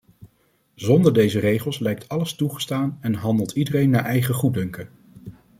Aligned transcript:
Zonder 0.75 1.13
deze 1.13 1.39
regels 1.39 1.79
lijkt 1.79 2.09
alles 2.09 2.35
toegestaan 2.35 2.97
en 3.01 3.13
handelt 3.13 3.51
iedereen 3.51 3.89
naar 3.89 4.03
eigen 4.05 4.33
goeddunken. 4.33 4.89